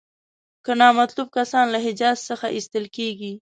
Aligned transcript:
که 0.65 0.71
نامطلوب 0.81 1.27
کسان 1.37 1.65
له 1.73 1.79
حجاز 1.85 2.17
څخه 2.29 2.45
ایستل 2.55 2.85
کیږي. 2.95 3.33